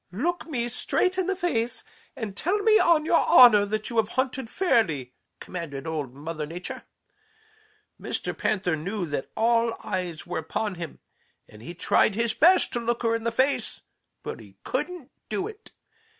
[0.11, 1.83] "'Look me straight in the face
[2.15, 6.85] and tell me on your honor that you have hunted fairly,' commanded Old Mother Nature.
[8.01, 8.35] Mr.
[8.35, 11.01] Panther knew that all eyes were upon him,
[11.47, 13.81] and he tried his best to look her in the face,
[14.23, 15.69] but he couldn't do it.